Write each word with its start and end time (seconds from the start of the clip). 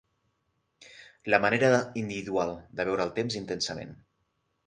La 1.33 1.39
manera 1.43 1.81
individual 2.03 2.55
de 2.79 2.87
viure 2.89 3.07
el 3.09 3.13
temps 3.21 3.39
intensament. 3.43 3.93